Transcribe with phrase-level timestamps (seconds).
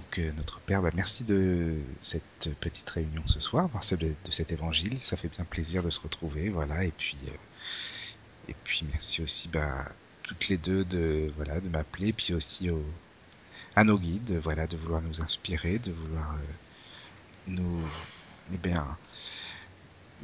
[0.00, 4.52] donc euh, notre Père, bah, merci de cette petite réunion ce soir, de, de cet
[4.52, 4.96] évangile.
[5.02, 6.84] Ça fait bien plaisir de se retrouver, voilà.
[6.84, 9.86] Et puis, euh, et puis merci aussi, bah,
[10.22, 12.82] toutes les deux de, voilà, de m'appeler, puis aussi au,
[13.76, 16.54] à nos guides, voilà, de vouloir nous inspirer, de vouloir euh,
[17.48, 17.82] nous,
[18.54, 18.86] eh bien,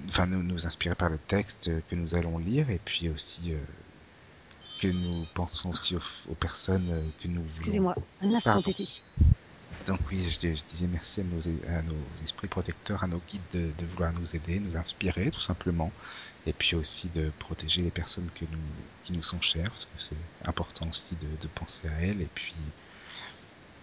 [0.09, 3.53] enfin, nous, nous inspirer par le texte que nous allons lire, et puis aussi
[4.81, 7.57] que nous pensons aussi aux, aux personnes que nous voulons.
[7.59, 8.61] Excusez-moi, un instant.
[9.87, 13.41] Donc oui, je, je disais merci à nos, à nos, esprits protecteurs, à nos guides
[13.53, 15.93] de, de, vouloir nous aider, nous inspirer tout simplement,
[16.45, 18.59] et puis aussi de protéger les personnes que nous,
[19.05, 22.29] qui nous sont chères, parce que c'est important aussi de, de, penser à elles, et
[22.35, 22.57] puis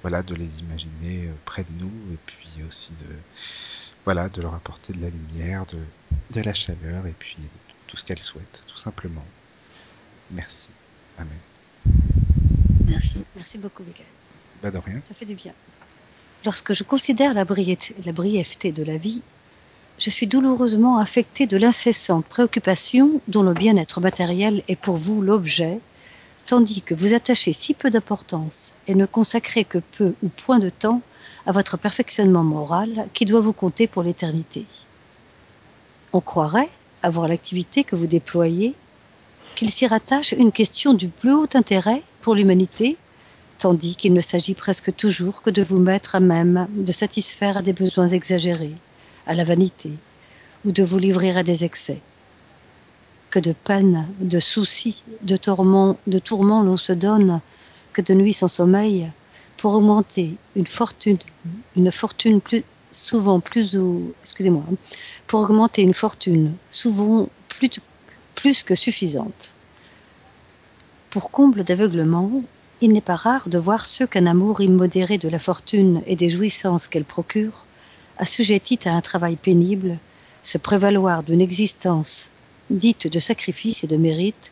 [0.01, 3.15] voilà, de les imaginer euh, près de nous, et puis aussi de
[4.03, 5.77] voilà, de leur apporter de la lumière, de,
[6.31, 7.37] de la chaleur, et puis
[7.87, 9.25] tout ce qu'elles souhaitent, tout simplement.
[10.31, 10.69] Merci.
[11.17, 11.39] Amen.
[12.85, 13.23] Merci.
[13.37, 14.05] Merci beaucoup, Michael.
[14.61, 15.01] Bah de rien.
[15.07, 15.53] Ça fait du bien.
[16.45, 19.21] Lorsque je considère la brièveté, de la vie,
[19.97, 25.79] je suis douloureusement affectée de l'incessante préoccupation dont le bien-être matériel est pour vous l'objet,
[26.45, 30.69] tandis que vous attachez si peu d'importance et ne consacrez que peu ou point de
[30.69, 31.01] temps
[31.45, 34.65] à votre perfectionnement moral qui doit vous compter pour l'éternité.
[36.11, 36.69] On croirait,
[37.03, 38.75] à voir l'activité que vous déployez,
[39.55, 42.97] qu'il s'y rattache une question du plus haut intérêt pour l'humanité
[43.63, 47.61] tandis qu'il ne s'agit presque toujours que de vous mettre à même de satisfaire à
[47.61, 48.75] des besoins exagérés,
[49.25, 49.91] à la vanité,
[50.65, 52.01] ou de vous livrer à des excès.
[53.29, 57.39] Que de peines, de soucis, de tourments, de tourments l'on se donne,
[57.93, 59.09] que de nuits sans sommeil,
[59.55, 61.19] pour augmenter une fortune,
[61.77, 62.41] une fortune
[62.91, 64.65] souvent plus ou excusez-moi,
[65.25, 67.29] pour augmenter une fortune souvent
[68.35, 69.53] plus que suffisante.
[71.11, 72.43] Pour comble d'aveuglement,
[72.83, 76.29] il n'est pas rare de voir ceux qu'un amour immodéré de la fortune et des
[76.29, 77.65] jouissances qu'elle procure,
[78.17, 79.99] assujettis à un travail pénible,
[80.43, 82.27] se prévaloir d'une existence
[82.69, 84.51] dite de sacrifice et de mérite,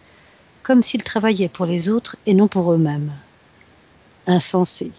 [0.64, 3.12] comme s'ils travaillaient pour les autres et non pour eux-mêmes.
[4.28, 4.94] Insensé.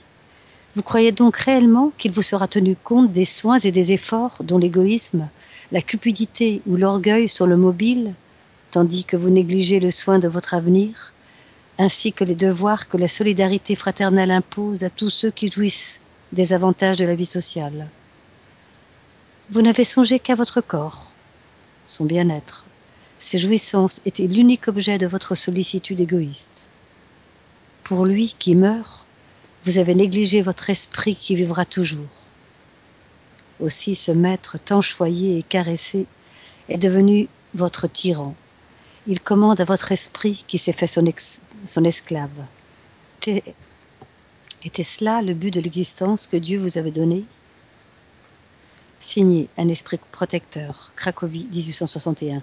[0.76, 4.59] Vous croyez donc réellement qu'il vous sera tenu compte des soins et des efforts dont
[4.59, 5.26] l'égoïsme,
[5.70, 8.12] la cupidité ou l'orgueil sont le mobile,
[8.72, 11.12] tandis que vous négligez le soin de votre avenir?
[11.82, 15.98] Ainsi que les devoirs que la solidarité fraternelle impose à tous ceux qui jouissent
[16.32, 17.88] des avantages de la vie sociale.
[19.50, 21.12] Vous n'avez songé qu'à votre corps,
[21.87, 22.65] son bien-être.
[23.20, 26.66] Ses jouissances étaient l'unique objet de votre sollicitude égoïste.
[27.84, 29.04] Pour lui qui meurt,
[29.66, 32.14] vous avez négligé votre esprit qui vivra toujours.
[33.60, 36.06] Aussi ce maître tant choyé et caressé
[36.69, 38.34] est devenu votre tyran.
[39.06, 42.31] Il commande à votre esprit qui s'est fait son, ex son esclave.
[44.65, 47.25] Était-ce là le but de l'existence que Dieu vous avait donné
[49.00, 52.43] Signé Un esprit protecteur, Cracovie, 1861.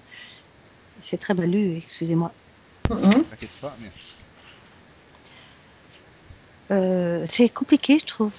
[1.01, 2.33] C'est très mal lu, excusez-moi.
[2.89, 3.23] Mm -hmm.
[3.23, 4.13] T'inquiète pas, merci.
[6.71, 8.33] Euh, c'est compliqué, je trouve.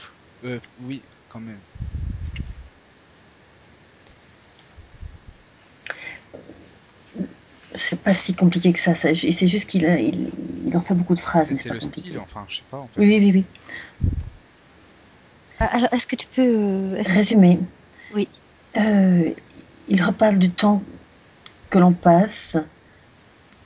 [0.45, 1.59] Euh, oui, quand même.
[7.81, 8.95] C'est pas si compliqué que ça.
[8.95, 10.31] ça c'est juste qu'il il,
[10.67, 11.53] il, en fait beaucoup de phrases.
[11.55, 12.11] C'est le compliqué.
[12.11, 12.79] style, enfin, je sais pas.
[12.79, 13.01] En fait.
[13.01, 13.45] Oui, oui, oui.
[15.59, 18.15] Alors, est-ce que tu peux est résumer que...
[18.15, 18.29] Oui.
[18.77, 19.31] Euh,
[19.89, 20.83] il reparle du temps
[21.71, 22.57] que l'on passe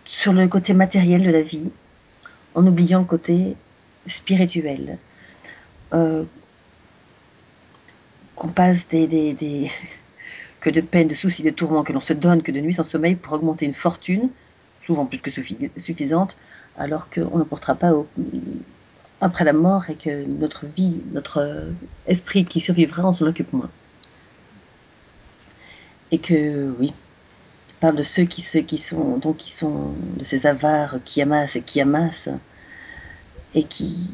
[0.05, 1.71] sur le côté matériel de la vie,
[2.55, 3.57] en oubliant le côté
[4.07, 4.99] spirituel.
[5.93, 6.25] Euh,
[8.35, 9.71] qu'on passe des, des, des
[10.65, 12.85] que de peines, de soucis, de tourments que l'on se donne, que de nuits sans
[12.85, 14.31] sommeil pour augmenter une fortune,
[14.87, 16.37] souvent plus que suffisante,
[16.79, 18.09] alors qu'on ne portera pas au,
[19.21, 21.69] après la mort et que notre vie, notre
[22.07, 23.69] esprit qui survivra, on s'en occupe moins.
[26.11, 26.95] Et que, oui,
[27.69, 31.21] il parle de ceux qui, ceux qui sont, donc, qui sont de ces avares qui
[31.21, 32.31] amassent et qui amassent,
[33.55, 34.09] et qui,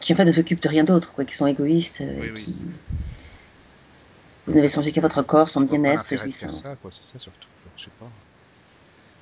[0.00, 2.44] qui en fait ne s'occupent de rien d'autre, quoi, qui sont égoïstes, oui, et oui.
[2.44, 2.54] qui,
[4.46, 6.62] vous n'avez songé qu'à votre corps, son bien-être, ses C'est jouissances.
[6.62, 7.48] ça, quoi, c'est ça surtout.
[7.76, 8.10] Je sais pas.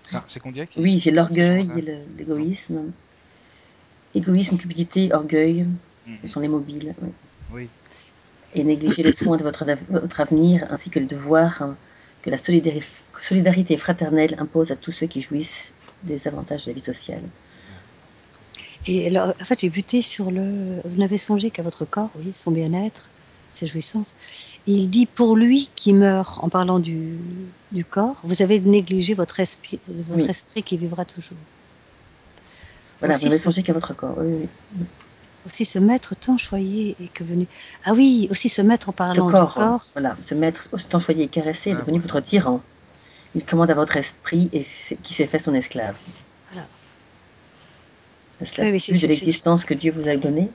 [0.06, 1.82] Enfin, c'est qu'on dirait qu'il Oui, c'est l'orgueil et
[2.18, 2.92] l'égoïsme.
[4.14, 5.66] Égoïsme, cupidité, orgueil,
[6.22, 6.94] ce sont les mobiles.
[7.00, 7.10] oui.
[7.52, 7.68] Oui,
[8.54, 11.76] Et négliger les soins de votre, votre avenir ainsi que le devoir hein,
[12.22, 12.82] que la solidari-
[13.22, 17.22] solidarité fraternelle impose à tous ceux qui jouissent des avantages de la vie sociale.
[18.86, 20.80] Et alors, en fait, j'ai buté sur le.
[20.84, 23.10] Vous n'avez songé qu'à votre corps, oui, son bien-être,
[23.54, 24.14] ses jouissances.
[24.66, 27.16] Et il dit pour lui qui meurt, en parlant du,
[27.72, 30.30] du corps, vous avez négligé votre esprit, votre Oui.
[30.30, 31.38] esprit qui vivra toujours.
[33.00, 34.14] Voilà, Aussi, vous n'avez songé qu'à votre corps.
[34.18, 34.46] Oui,
[34.78, 34.84] oui.
[35.46, 37.46] aussi ce maître tant choyé et que venu.
[37.84, 39.86] Ah oui, aussi ce maître en parlant corps, du corps.
[39.94, 42.60] voilà, ce maître autant choyé et caressé est devenu votre tyran.
[43.34, 44.66] Il commande à votre esprit et
[45.02, 45.94] qui s'est fait son esclave.
[46.52, 46.66] Voilà.
[48.58, 50.50] Oui, c'est- plus de l'existence que Dieu vous a donnée?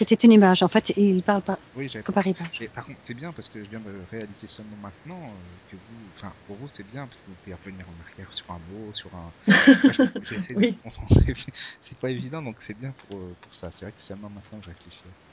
[0.00, 0.62] C'était une image.
[0.62, 2.62] En fait, il parle pas Oui, par image.
[2.74, 6.10] Par contre, c'est bien parce que je viens de réaliser seulement maintenant euh, que vous,
[6.16, 8.92] enfin, pour vous, c'est bien parce que vous pouvez revenir en arrière sur un mot,
[8.94, 9.34] sur un.
[9.84, 10.76] Moi, je- J'essaie de Oui.
[10.76, 11.34] me concentrer.
[11.80, 13.70] c'est pas évident, donc c'est bien pour, euh, pour ça.
[13.70, 15.30] C'est vrai que c'est seulement maintenant que je réfléchis à ça.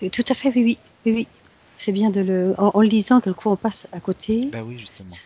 [0.00, 1.28] Et tout à fait, oui, oui, oui, oui.
[1.76, 4.50] C'est bien de le, en, en le lisant, quelquefois on passe à côté.
[4.50, 5.16] Bah oui, justement.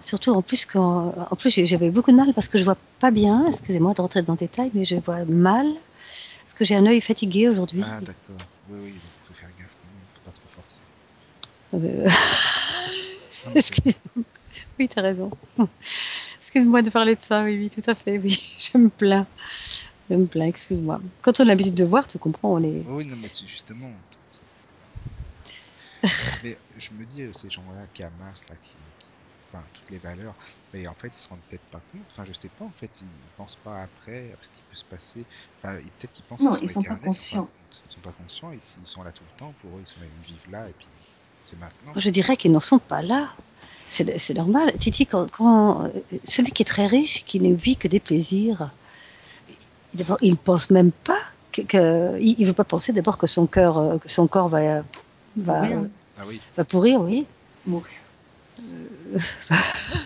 [0.00, 2.76] Surtout en plus quand, en plus j'ai- j'avais beaucoup de mal parce que je vois
[3.00, 3.46] pas bien.
[3.50, 5.66] Excusez-moi de rentrer dans le détail, mais je vois mal
[6.56, 7.82] que j'ai un œil fatigué aujourd'hui.
[7.84, 8.40] Ah, d'accord.
[8.68, 10.04] Oui, oui, donc faut faire gaffe quand même.
[10.14, 10.80] Faut pas trop forcer.
[11.74, 12.08] Euh,
[13.46, 13.94] Non, mais c'est- Excuse-
[14.78, 15.30] oui, t'as raison.
[16.42, 17.44] Excuse-moi de parler de ça.
[17.44, 18.18] Oui, oui, tout à fait.
[18.18, 19.26] Oui, je me plains.
[20.10, 20.46] Je me plains.
[20.46, 21.00] Excuse-moi.
[21.22, 22.66] Quand on a l'habitude de voir, tu comprends, on est.
[22.66, 23.90] Oui, oui, non, mais c'est justement.
[26.42, 29.08] mais je me dis, euh, ces gens-là qui amassent, là, qui, qui-
[29.56, 30.34] Enfin, toutes les valeurs,
[30.72, 32.02] mais en fait, ils se rendent peut-être pas compte.
[32.12, 34.76] Enfin, je sais pas, en fait, ils, ils pensent pas après à ce qui peut
[34.76, 35.24] se passer.
[35.62, 37.42] Enfin, peut-être qu'ils pensent Non, qu'ils sont ils sont pas éternels, fin de conscients.
[37.44, 37.82] compte.
[37.88, 39.54] Ils sont pas conscients, ils, ils sont là tout le temps.
[39.60, 40.88] Pour eux, ils, sont, ils vivent là, et puis
[41.42, 41.92] c'est maintenant.
[41.96, 43.28] Je dirais qu'ils n'en sont pas là.
[43.88, 44.74] C'est c'est normal.
[44.78, 45.88] Titi, quand, quand euh,
[46.24, 48.70] celui qui est très riche, qui ne vit que des plaisirs,
[49.94, 51.20] d'abord, il ne pense même pas
[51.52, 54.48] que, que- il, il veut pas penser d'abord que son cœur, euh, que son corps
[54.48, 54.82] va,
[55.36, 55.62] va.
[56.18, 57.26] Ah oui, va pourrir, oui,
[57.66, 57.92] Mourir.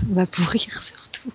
[0.09, 1.31] Va pourrir surtout,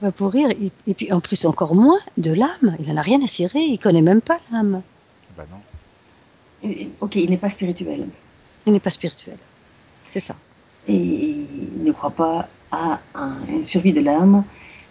[0.00, 0.50] va pourrir.
[0.50, 2.76] Et, et puis en plus encore moins de l'âme.
[2.80, 3.60] Il n'en a rien à cirer.
[3.60, 4.82] Il connaît même pas l'âme.
[5.36, 6.68] bah non.
[6.68, 8.06] Et- Ok, il n'est pas spirituel.
[8.66, 9.36] Il n'est pas spirituel.
[10.08, 10.36] C'est ça.
[10.88, 14.44] Et il ne croit pas à un- une survie de l'âme.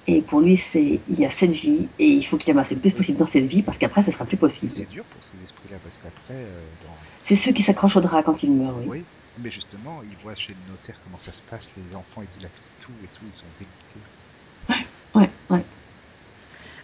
[0.08, 2.78] Et pour lui, c'est il y a cette vie et il faut qu'il amasse le
[2.78, 4.72] plus possible dans cette vie parce qu'après, ça sera plus possible.
[4.72, 6.90] C'est dur pour ces esprits-là, parce qu'après, euh, dans...
[7.28, 8.86] C'est ceux qui s'accrochent au drap quand ils meurent, oui.
[8.88, 9.04] Oui,
[9.38, 12.62] mais justement, ils voient chez le notaire comment ça se passe, les enfants, ils dilapident
[12.80, 14.02] tout et tout, ils sont dégoûtés.
[15.16, 15.64] Ouais, ouais.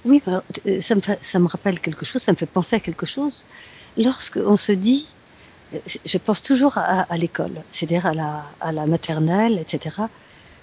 [0.05, 2.79] Oui, alors, euh, ça me, ça me rappelle quelque chose, ça me fait penser à
[2.79, 3.45] quelque chose.
[3.97, 5.07] Lorsque on se dit,
[5.73, 9.95] euh, je pense toujours à, à l'école, c'est-à-dire à la, à la maternelle, etc.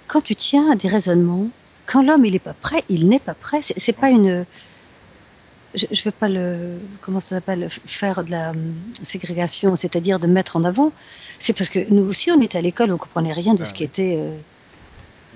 [0.06, 1.48] Quand tu tiens à des raisonnements,
[1.86, 3.60] quand l'homme il n'est pas prêt, il n'est pas prêt.
[3.62, 4.46] C'est, c'est pas une,
[5.74, 10.26] je, je veux pas le, comment ça s'appelle, faire de la hum, ségrégation, c'est-à-dire de
[10.26, 10.92] mettre en avant.
[11.38, 13.72] C'est parce que nous aussi on était à l'école, on comprenait rien de Ah ce
[13.72, 13.90] qui oui.
[13.90, 14.16] était.
[14.18, 14.38] euh,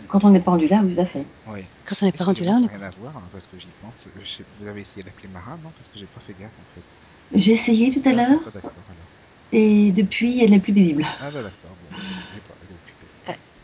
[0.08, 1.26] Quand on est pendu là, tout à fait.
[1.46, 1.70] Oui.
[1.86, 3.58] quand on est parents du Excusez-moi, là, ça n'a rien à voir, hein, parce que
[3.58, 4.08] j'y pense.
[4.16, 5.72] Je Vous avez essayé d'appeler Mara, non?
[5.72, 6.86] Parce que j'ai pas fait gaffe, en fait.
[7.32, 9.12] J'ai essayé tout à Ah, l'heure d'accord, d'accord, alors.
[9.52, 11.06] et depuis, elle n'est plus visible.
[11.18, 11.94] Ah bah d'accord, bon,
[12.26, 13.12] je sais pas, elle est occupée.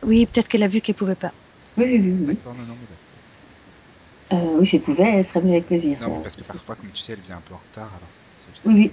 [0.04, 1.32] oui, peut-être qu'elle a vu qu'elle pouvait pas.
[1.76, 2.24] Oui, oui, oui.
[2.28, 2.36] oui.
[2.36, 3.01] D'accord, non, non, mais d'accord.
[4.32, 5.98] Euh, oui, si elle pouvait, elle serait venue avec plaisir.
[6.00, 6.20] Non, ça.
[6.22, 8.08] parce que parfois, comme tu sais, elle vient un peu en retard, alors.
[8.64, 8.90] Oui, oui.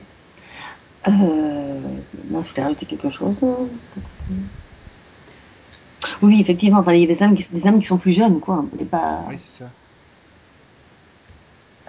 [1.07, 1.79] Euh,
[2.29, 3.37] non, je voulais rajouter quelque chose.
[6.21, 8.39] Oui, effectivement, enfin, il y a des âmes, qui, des âmes qui sont plus jeunes,
[8.39, 8.65] quoi.
[8.79, 9.23] Et pas...
[9.29, 9.71] Oui, c'est ça.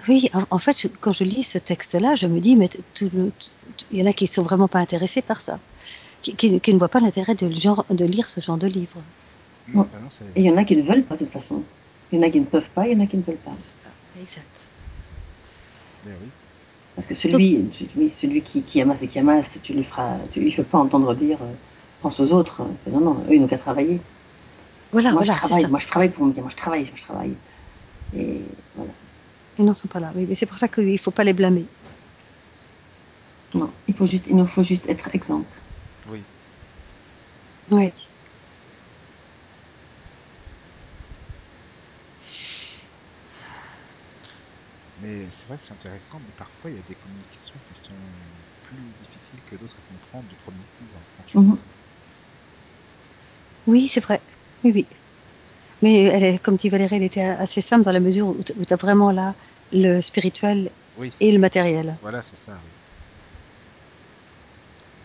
[0.07, 3.09] Oui, en, en fait, je- quand je lis ce texte-là, je me dis, mais tout
[3.13, 5.59] le- tout- il y en a qui sont vraiment pas intéressés par ça,
[6.21, 7.47] qui, qui- qui ne voient pas l'intérêt de,
[8.05, 9.01] lire ce genre de livre.
[9.67, 11.25] Non, bah non, ça les Et il y en a qui ne veulent pas, de
[11.25, 11.63] toute façon.
[12.11, 13.35] Il y en a qui ne peuvent pas, il y en a qui ne veulent
[13.37, 13.55] pas.
[14.19, 14.65] Exact.
[16.05, 16.29] Ben oui.
[16.95, 20.41] Parce que celui, oui, celui qui, qui amasse et qui amasse, tu lui feras, tu
[20.41, 21.53] lui fais pas entendre dire, euh,
[22.01, 22.63] pense aux autres.
[22.91, 23.99] Non, non, eux, ils n'ont qu'à travailler.
[24.91, 25.67] Voilà, moi, voilà, je travaille, ça.
[25.69, 27.33] moi, je travaille pour me dire, moi, je travaille, moi, je travaille.
[28.17, 28.41] Et
[28.75, 28.91] voilà.
[29.57, 30.11] Ils n'en sont pas là.
[30.15, 31.65] Oui, mais c'est pour ça qu'il ne faut pas les blâmer.
[33.53, 35.47] Non, il faut juste, il nous faut juste être exemple.
[36.09, 36.21] Oui.
[37.69, 37.91] Oui.
[45.01, 48.13] Mais c'est vrai que c'est intéressant, mais parfois, il y a des communications qui sont
[48.61, 51.41] plus difficiles que d'autres à comprendre du premier coup, hein, franchement.
[51.41, 51.59] Mhm.
[53.67, 54.21] Oui, c'est vrai.
[54.63, 54.89] Oui, oui.
[55.81, 58.53] Mais elle est, comme dit Valérie, elle était assez simple dans la mesure où tu
[58.73, 59.35] as vraiment là
[59.71, 61.99] le spirituel Oui, et le matériel.
[62.01, 62.71] voilà, c'est ça, oui.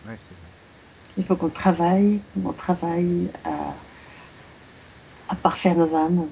[0.03, 0.49] Ouais, c'est vrai.
[1.17, 3.75] Il faut qu'on travaille, qu'on travaille à,
[5.29, 6.27] à parfaire nos âmes,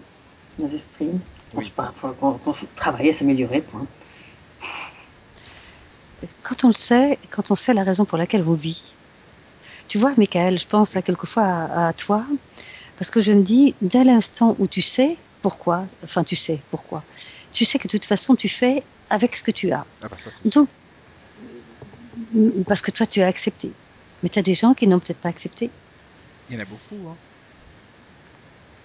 [0.57, 1.11] nos esprits.
[1.53, 1.71] Oui.
[1.77, 3.85] Enfin, faut qu'on qu'on se- travaille à s'améliorer, point.
[6.43, 8.81] Quand on le sait, quand on sait la raison pour laquelle on vit.
[9.87, 12.25] Tu vois, Michael, je pense à quelquefois à, à toi,
[12.97, 17.03] parce que je me dis, dès l'instant où tu sais pourquoi, enfin tu sais pourquoi,
[17.51, 19.85] tu sais que de toute façon tu fais avec ce que tu as.
[20.01, 20.67] Ah bah ça, c'est Donc,
[22.67, 23.71] parce que toi tu as accepté.
[24.23, 25.69] Mais tu as des gens qui n'ont peut-être pas accepté,
[26.49, 27.17] Il y en a beaucoup, hein.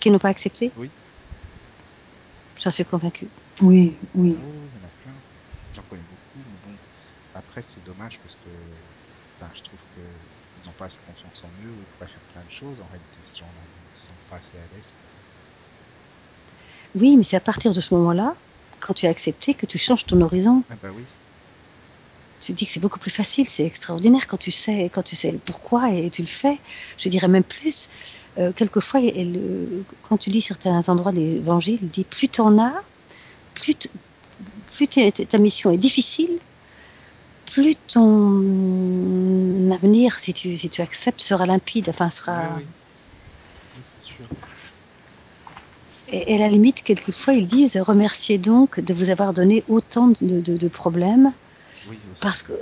[0.00, 0.70] qui n'ont pas accepté?
[0.76, 0.90] Oui.
[2.60, 3.30] J'en suis convaincue.
[3.62, 4.36] Oui, oui.
[4.36, 5.22] Ah oui, il y en a plein.
[5.72, 6.78] J'en connais beaucoup, mais bon.
[7.34, 8.84] après, c'est dommage parce que,
[9.34, 12.24] enfin, je trouve que ils ont pas assez confiance en eux ou ils pourraient faire
[12.24, 12.80] plein de choses.
[12.80, 14.94] En réalité, ces gens-là, ils se sentent pas assez à l'aise.
[16.94, 18.36] Oui, mais c'est à partir de ce moment-là,
[18.80, 20.64] quand tu as accepté, que tu changes ton horizon.
[20.68, 21.10] Ah bah oui,
[22.38, 25.14] Tu te dis que c'est beaucoup plus facile, c'est extraordinaire quand tu sais, quand tu
[25.14, 26.62] sais le pourquoi et tu le fais.
[26.96, 27.88] Je dirais même plus.
[28.38, 32.58] Euh, quelquefois, elle, euh, quand tu lis certains endroits de l'Évangile, il dit plus t'en
[32.58, 32.74] as,
[33.54, 33.76] plus,
[35.28, 36.40] ta mission est difficile,
[37.44, 41.88] plus ton avenir, si tu, si tu acceptes, sera limpide.
[41.88, 42.60] Enfin, sera.
[42.60, 42.74] oui,
[43.74, 43.84] oui.
[43.98, 44.28] Sûr.
[46.08, 50.08] Et, et à la limite, quelquefois, ils disent remerciez donc de vous avoir donné autant
[50.08, 51.32] de, de- de problèmes,
[51.82, 52.22] Oui, aussi.
[52.22, 52.52] parce que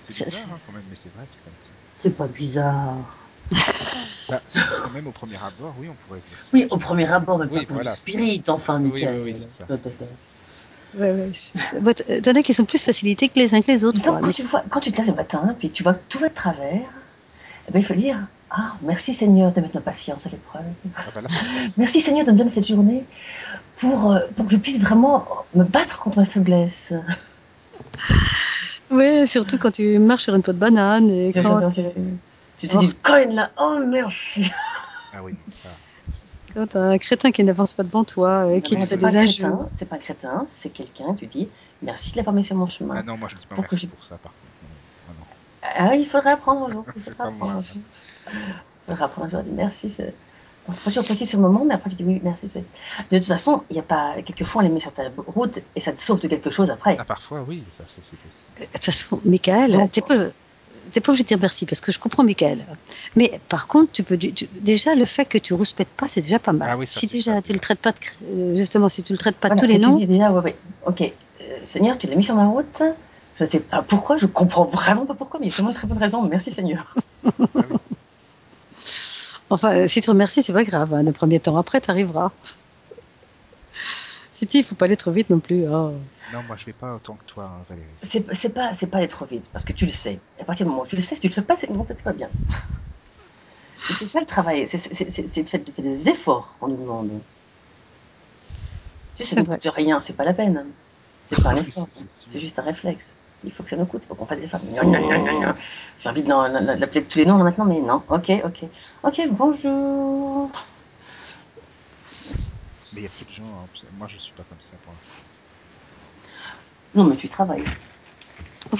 [0.00, 1.74] C'est bizarre hein, quand même, mais c'est vrai, c'est comme ça.
[2.00, 3.17] C'est pas bizarre.
[4.28, 4.42] Bah,
[4.84, 6.50] quand même, au premier abord, oui, on pourrait se dire ça.
[6.52, 9.50] Oui, au premier abord, mais Oui, pas pour voilà, spirit, enfin, Oui, oui, oui, c'est
[9.50, 9.64] ça.
[10.98, 11.30] Ouais, ouais.
[11.32, 14.02] je- T'en as qui sont plus facilités que les uns que les autres.
[14.02, 14.18] Quoi.
[14.20, 16.18] quand Mais- tu, vois, quand tu te lèves le matin, puis tu vois que tout
[16.18, 16.80] va de travers,
[17.68, 18.18] eh ben, il faut dire
[18.50, 20.62] Ah, merci Seigneur de mettre ma patience à l'épreuve.
[20.96, 21.20] Ah bah
[21.76, 23.04] Merci Seigneur de me donner cette journée
[23.76, 26.94] pour, euh, pour que je puisse vraiment me battre contre ma faiblesse.
[28.90, 31.60] Ouais, surtout quand tu marches sur une peau de banane et Tu quand,
[32.58, 34.50] tu- tu sais, du coin là, oh merci.
[35.12, 35.68] ah oui, ça.
[36.54, 39.10] quand t'as un crétin qui n'avance pas devant toi et qui te fait c'est pas
[39.10, 41.48] des crétin, c'est pas un crétin, c'est quelqu'un, tu dis
[41.82, 42.94] merci de l'avoir mis sur mon chemin.
[42.98, 45.18] Ah non, moi je dis pas Pour que merci je- pour ça, par contre.
[45.20, 45.24] Non.
[45.90, 46.84] Ah, il faudrait apprendre un jour.
[46.96, 47.82] Il C'est faudra apprendre un jour.
[48.32, 49.42] Il faudra apprendre un jour.
[49.54, 49.92] Merci.
[50.84, 52.46] Toujours possible sur le moment, mais après tu dis oui, merci.
[52.48, 52.64] c'est-
[53.10, 54.16] De toute façon, il y a pas.
[54.22, 56.96] Quelquefois, on les met sur ta route et ça te sauve de quelque chose après.
[56.98, 58.20] Ah, parfois, oui, ça, c'est possible.
[58.60, 60.14] De toute façon, Michael, t'es pas,
[60.92, 62.64] t'es pas obligé de dire merci parce que je comprends Michael.
[63.16, 66.38] Mais par contre, tu peux tu- déjà le fait que tu rouspètes pas, c'est déjà
[66.38, 66.68] pas mal.
[66.72, 67.96] Ah oui, ça, si déjà ça, tu le traites pas de,
[68.30, 70.30] euh, justement, si tu le traites pas Voilà, tous les si tu noms, dis déjà,
[70.30, 72.82] ouais, ouais, ok, euh, Seigneur, tu l'as mis sur ma route.
[73.40, 75.76] Je sais pas pourquoi, je comprends vraiment pas pourquoi, mais il y a sûrement une
[75.76, 76.22] très bonne raison.
[76.22, 76.94] Merci Seigneur.
[79.50, 80.92] Enfin, euh, si tu remercies, c'est pas grave.
[80.92, 82.32] Hein, le premier temps après, t'arriveras.
[84.38, 85.64] Si tu, il faut pas aller trop vite non plus.
[85.68, 85.92] oh.
[86.30, 87.96] Non, moi je vais pas autant que toi, hein, Valérie.
[88.34, 90.20] c'est- pas, c'est pas aller trop vite, parce que tu le sais.
[90.38, 91.68] Et à partir du moment où tu le sais, si tu le fais pas, c'est
[91.70, 92.30] non, c'est pas bien.
[93.88, 96.56] Et c'est ça le travail, c'est c'est- c'est- c'est de faire de faire des efforts
[96.60, 97.22] qu'on nous demande.
[99.14, 100.64] Si ça ne coûte rien, c'est pas la peine.
[101.26, 102.32] C'est pas un effort, c'est- c'est sûr.
[102.32, 103.14] c'est juste un réflexe.
[103.44, 104.60] Il faut que ça nous coûte, faut qu'on fasse des efforts.
[104.64, 105.56] Gna, gna, gna, gna, gna.
[106.00, 108.02] J'ai envie de l'appeler de tous les noms là, maintenant, mais non.
[108.08, 108.64] Ok, ok.
[109.04, 110.52] Ok, bonjour.
[112.92, 113.60] Mais il y a peu de gens.
[113.64, 115.24] hein, Moi je suis pas comme ça pour l'instant.
[116.94, 117.62] Non, mais tu travailles.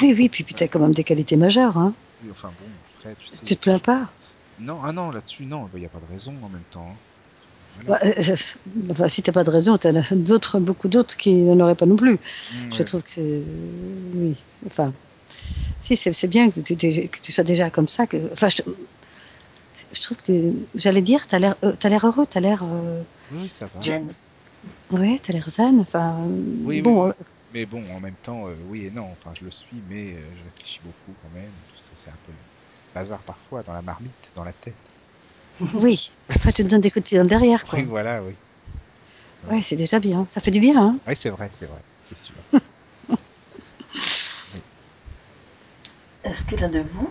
[0.00, 1.76] Oui, oui, puis, puis t'as quand même des qualités majeures.
[1.78, 1.94] Hein.
[2.22, 3.44] Oui, enfin bon, après, tu sais.
[3.44, 4.08] Tu te plains pas?
[4.58, 6.88] Non, ah non, là-dessus, non, il n'y a pas de raison en même temps.
[6.90, 6.94] hein.
[7.86, 8.04] Voilà.
[8.04, 8.36] Bah, euh,
[8.90, 11.86] enfin, si t'as pas de raison, t'en as d'autres, beaucoup d'autres qui n'en auraient pas
[11.86, 12.14] non plus.
[12.14, 12.84] Mm, Je ouais.
[12.84, 13.42] trouve que c'est.
[14.14, 14.34] Oui.
[14.66, 14.92] Enfin.
[15.84, 18.06] Si, c'est bien que tu, t'es- que tu sois déjà comme ça.
[18.06, 18.62] Que, enfin, je,
[19.92, 20.52] je trouve que.
[20.74, 22.62] J'allais dire, t'as l'air euh, t'as l'air heureux, t'as l'air.
[22.64, 23.00] Euh,
[23.32, 24.98] Oui, ça va.
[24.98, 25.78] Ouais, t'as l'air zen.
[25.80, 26.16] Enfin.
[26.64, 27.24] Oui, bon, euh, oui.
[27.58, 29.10] Mais bon, en même temps, euh, oui et non.
[29.10, 31.56] Enfin, je le suis, mais euh, je réfléchis beaucoup quand même.
[31.66, 32.38] Tout ça, c'est un peu le
[32.94, 34.78] bazar parfois dans la marmite, dans la tête.
[35.74, 36.08] oui.
[36.30, 37.80] Enfin, tu te donnes des coups de pied dans le derrière, quoi.
[37.80, 38.36] Oui, voilà, oui.
[39.50, 40.28] Ouais, c'est déjà bien.
[40.30, 41.00] Ça fait du bien, hein.
[41.04, 42.36] Oui, c'est vrai, c'est vrai, c'est sûr.
[46.24, 47.10] Est-ce que l'un de vous,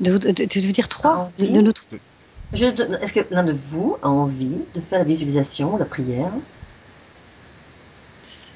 [0.00, 1.84] De, de- de- tu veux dire trois de, de notre.
[2.52, 6.32] est-ce que l'un de vous a envie de faire la visualisation, la prière?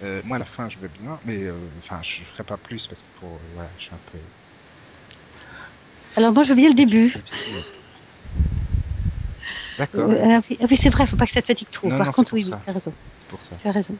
[0.02, 2.86] Euh, moi, à la fin, je veux bien, mais euh, enfin, je ferai pas plus
[2.86, 4.18] parce que pour, euh, voilà, je suis un peu.
[6.16, 7.12] Alors, moi, je veux bien le début.
[9.78, 10.10] D'accord.
[10.10, 11.88] Euh, ah oui, ah oui, c'est vrai, faut pas que ça te fatigue trop.
[11.88, 12.60] Non, Par non, c'est contre, pour oui, oui, ça.
[12.64, 12.92] tu as raison.
[13.18, 13.56] C'est pour ça.
[13.60, 13.96] Tu as raison.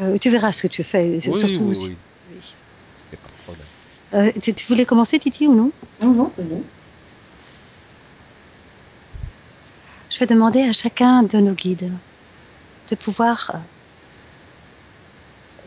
[0.00, 1.20] Euh, tu verras ce que tu fais.
[1.26, 1.96] Oui, surtout oui,
[2.32, 2.54] oui.
[3.10, 3.66] C'est pas de problème.
[4.14, 5.70] Euh, tu, tu voulais commencer, Titi, ou non?
[6.02, 6.62] Non, non, vas-y.
[10.10, 11.90] Je vais demander à chacun de nos guides
[12.90, 13.58] de pouvoir euh,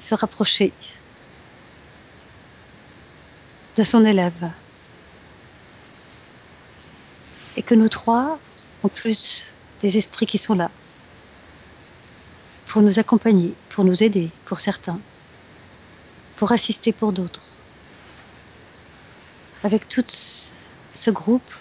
[0.08, 0.72] se rapprocher
[3.76, 4.52] de son élève.
[7.58, 8.40] Et que nous trois,
[8.84, 9.44] en plus
[9.82, 10.72] des esprits qui sont là,
[12.68, 15.00] pour nous accompagner, pour nous aider, pour certains,
[16.38, 17.42] pour assister pour d'autres,
[19.64, 21.52] avec tout ce- groupe,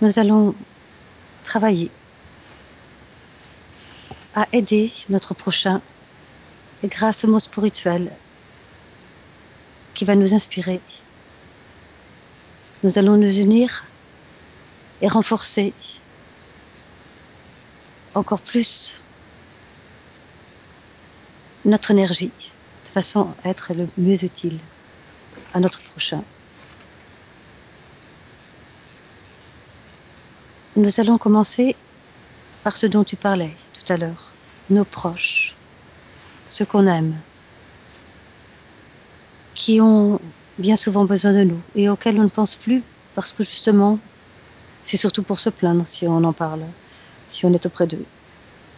[0.00, 0.54] nous allons
[1.44, 1.90] travailler
[4.34, 5.82] à aider notre prochain
[6.88, 8.10] grâce au mot spirituel
[9.94, 10.80] qui va nous inspirer,
[12.82, 13.84] nous allons nous unir
[15.02, 15.74] et renforcer
[18.14, 18.94] encore plus
[21.64, 22.32] notre énergie,
[22.86, 24.58] de façon à être le mieux utile
[25.52, 26.22] à notre prochain.
[30.76, 31.76] Nous allons commencer
[32.62, 34.32] par ce dont tu parlais tout à l'heure,
[34.70, 35.54] nos proches,
[36.60, 37.14] ceux qu'on aime,
[39.54, 40.20] qui ont
[40.58, 42.82] bien souvent besoin de nous et auxquels on ne pense plus
[43.14, 43.98] parce que justement,
[44.84, 46.60] c'est surtout pour se plaindre si on en parle,
[47.30, 48.04] si on est auprès d'eux.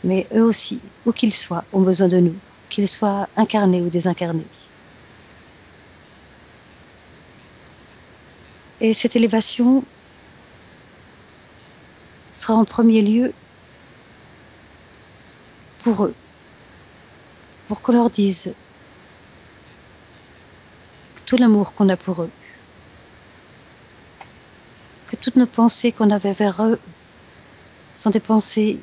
[0.04, 2.36] Mais eux aussi, où qu'ils soient, ont besoin de nous,
[2.70, 4.46] qu'ils soient incarnés ou désincarnés.
[8.80, 9.82] Et cette élévation
[12.36, 13.32] sera en premier lieu
[15.82, 16.14] pour eux,
[17.72, 18.52] pour qu'on leur dise
[21.24, 22.30] tout l'amour qu'on a pour eux,
[25.08, 26.78] que toutes nos pensées qu'on avait vers eux
[27.94, 28.78] sont des pensées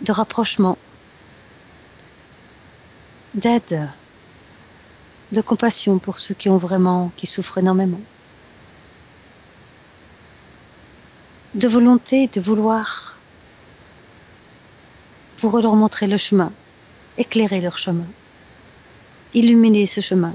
[0.00, 0.76] de rapprochement,
[3.34, 3.88] d'aide,
[5.30, 8.00] de compassion pour ceux qui ont vraiment, qui souffrent énormément.
[11.54, 13.09] De volonté de vouloir
[15.40, 16.52] pour leur montrer le chemin,
[17.16, 18.06] éclairer leur chemin,
[19.32, 20.34] illuminer ce chemin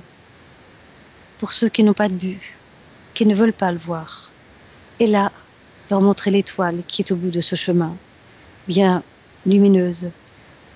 [1.39, 2.41] pour ceux qui n'ont pas de but,
[3.13, 4.31] qui ne veulent pas le voir.
[4.99, 5.31] Et là,
[5.91, 7.95] leur montrer l'étoile qui est au bout de ce chemin,
[8.67, 9.03] bien
[9.45, 10.09] lumineuse,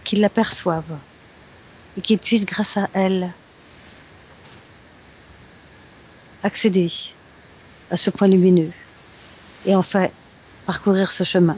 [0.03, 0.99] qu'ils l'aperçoivent
[1.97, 3.31] et qu'ils puissent, grâce à elle,
[6.43, 6.91] accéder
[7.89, 8.71] à ce point lumineux
[9.65, 10.07] et enfin
[10.67, 11.57] parcourir ce chemin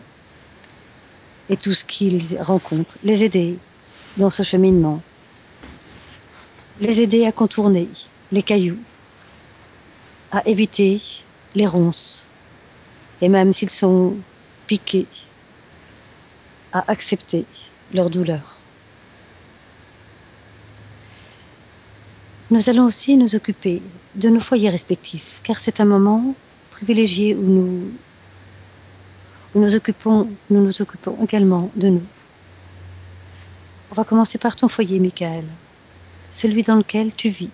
[1.51, 3.57] et tout ce qu'ils rencontrent, les aider
[4.15, 5.01] dans ce cheminement,
[6.79, 7.89] les aider à contourner
[8.31, 8.79] les cailloux,
[10.31, 11.01] à éviter
[11.53, 12.25] les ronces,
[13.21, 14.15] et même s'ils sont
[14.65, 15.07] piqués,
[16.71, 17.43] à accepter
[17.93, 18.57] leur douleur.
[22.49, 23.81] Nous allons aussi nous occuper
[24.15, 26.33] de nos foyers respectifs, car c'est un moment
[26.71, 27.91] privilégié où nous,
[29.53, 32.03] où nous, occupons, nous nous occupons également de nous.
[33.91, 35.45] On va commencer par ton foyer, Michael,
[36.31, 37.49] celui dans lequel tu vis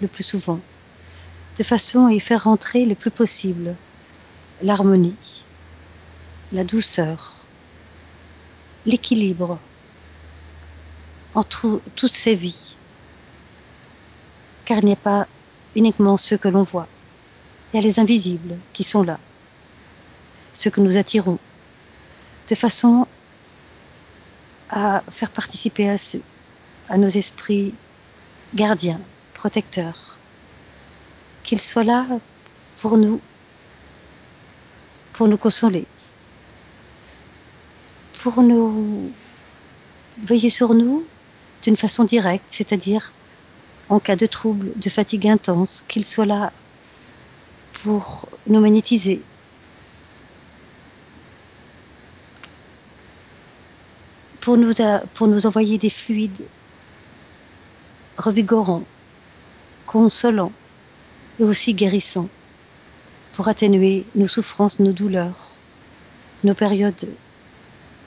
[0.00, 0.60] le plus souvent,
[1.58, 3.74] de façon à y faire rentrer le plus possible
[4.62, 5.42] l'harmonie,
[6.52, 7.34] la douceur,
[8.86, 9.58] l'équilibre
[11.34, 12.74] entre toutes ces vies.
[14.64, 15.26] Car il n'y a pas
[15.74, 16.88] uniquement ceux que l'on voit,
[17.72, 19.18] il y a les invisibles qui sont là,
[20.54, 21.38] ceux que nous attirons,
[22.48, 23.06] de façon
[24.70, 26.22] à faire participer à ceux,
[26.88, 27.74] à nos esprits
[28.54, 29.00] gardiens,
[29.34, 30.18] protecteurs,
[31.42, 32.06] qu'ils soient là
[32.80, 33.20] pour nous,
[35.12, 35.84] pour nous consoler,
[38.22, 39.12] pour nous
[40.18, 41.04] veiller sur nous
[41.62, 43.12] d'une façon directe, c'est-à-dire
[43.88, 46.52] en cas de trouble, de fatigue intense, qu'ils soient là
[47.82, 49.22] pour nous magnétiser,
[54.42, 54.74] pour nous,
[55.14, 56.44] pour nous envoyer des fluides
[58.18, 58.84] revigorants,
[59.86, 60.52] consolants
[61.40, 62.28] et aussi guérissants,
[63.34, 65.52] pour atténuer nos souffrances, nos douleurs,
[66.42, 67.08] nos périodes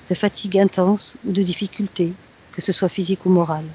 [0.10, 2.14] de fatigue intense ou de difficulté,
[2.52, 3.66] que ce soit physique ou morale.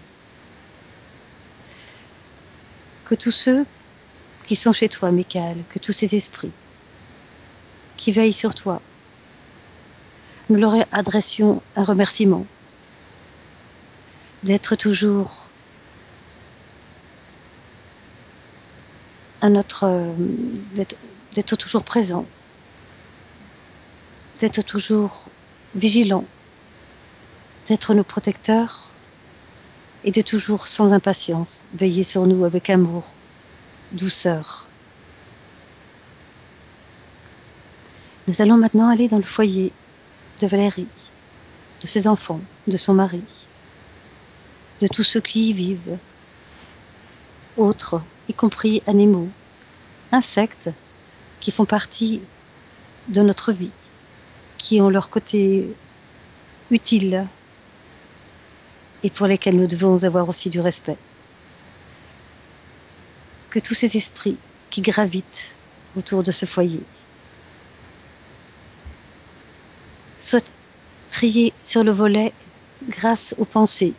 [3.06, 3.64] Que tous ceux
[4.44, 6.52] qui sont chez toi, Michael, que tous ces esprits
[7.96, 8.82] qui veillent sur toi,
[10.50, 12.44] nous leur adressions un remerciement.
[14.42, 15.46] D'être toujours
[19.40, 20.12] à notre
[21.34, 22.26] d'être toujours présent,
[24.40, 25.26] d'être toujours
[25.76, 26.24] vigilant,
[27.68, 28.90] d'être nos protecteurs
[30.02, 33.04] et de toujours sans impatience veiller sur nous avec amour,
[33.92, 34.66] douceur.
[38.26, 39.72] Nous allons maintenant aller dans le foyer
[40.40, 40.88] de Valérie,
[41.82, 43.22] de ses enfants, de son mari,
[44.80, 45.98] de tous ceux qui y vivent,
[47.56, 49.28] autres, y compris animaux,
[50.12, 50.70] insectes
[51.40, 52.22] qui font partie
[53.08, 53.70] de notre vie,
[54.56, 55.68] qui ont leur côté
[56.70, 57.26] utile
[59.02, 60.96] et pour lesquels nous devons avoir aussi du respect.
[63.50, 64.38] Que tous ces esprits
[64.70, 65.44] qui gravitent
[65.96, 66.80] autour de ce foyer
[70.20, 70.40] soient
[71.10, 72.32] triés sur le volet
[72.88, 73.94] grâce aux pensées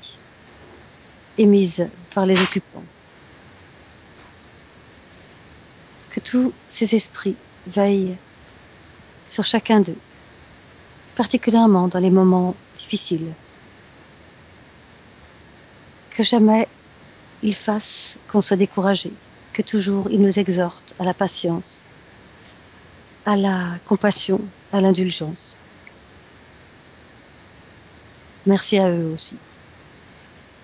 [1.38, 2.84] émises par les occupants.
[6.12, 7.36] Que tous ces esprits
[7.68, 8.18] veillent
[9.28, 9.98] sur chacun d'eux,
[11.16, 13.34] particulièrement dans les moments difficiles,
[16.12, 16.68] Que jamais
[17.42, 19.14] il fasse qu'on soit découragé,
[19.54, 21.90] que toujours il nous exhorte à la patience,
[23.26, 24.42] à la compassion,
[24.74, 25.61] à l'indulgence.
[28.48, 29.38] Merci à eux aussi.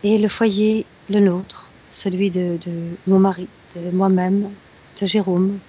[0.04, 2.58] Et le foyer, le nôtre, celui de,
[3.06, 4.50] mon mari, de moi-même,
[5.00, 5.60] de Jérôme,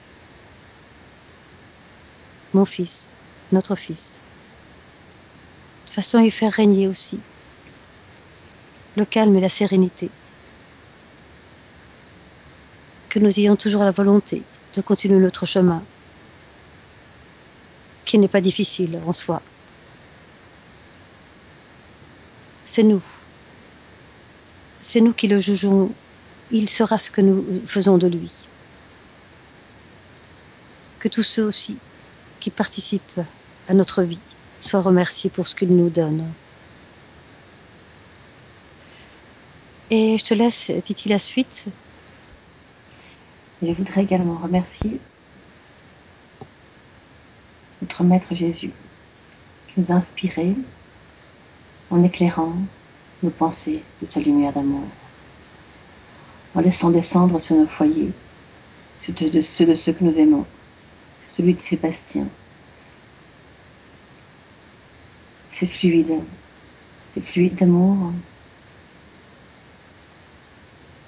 [2.54, 3.08] mon fils,
[3.52, 4.20] notre fils.
[5.86, 7.20] De façon, y faire régner aussi
[8.96, 10.10] le calme et la sérénité.
[13.10, 14.42] Que nous ayons toujours la volonté
[14.74, 15.82] de continuer notre chemin,
[18.04, 19.42] qui n'est pas difficile en soi.
[22.78, 23.02] C'est nous.
[24.82, 25.90] C'est nous qui le jugeons.
[26.52, 28.30] Il sera ce que nous faisons de lui.
[31.00, 31.76] Que tous ceux aussi
[32.38, 33.20] qui participent
[33.68, 34.20] à notre vie
[34.60, 36.24] soient remerciés pour ce qu'il nous donne.
[39.90, 41.64] Et je te laisse, Titi, la suite.
[43.60, 45.00] Je voudrais également remercier
[47.82, 48.70] notre Maître Jésus
[49.66, 50.54] qui nous a inspirés
[51.90, 52.54] en éclairant
[53.22, 54.84] nos pensées de sa lumière d'amour,
[56.54, 58.12] en laissant descendre sur nos foyers
[59.06, 60.46] ceux de, ceux que nous aimons,
[61.30, 62.26] celui de Sébastien.
[65.58, 66.20] C'est fluide,
[67.14, 68.12] c'est fluide d'amour,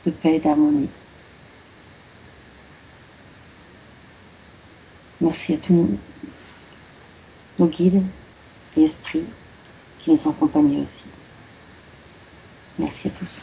[0.06, 0.88] de paix et d'harmonie.
[5.20, 5.98] Merci à tous
[7.58, 8.02] nos guides
[8.76, 9.24] et esprits
[10.00, 11.04] qui nous ont accompagnés aussi.
[12.78, 13.40] Merci à tous.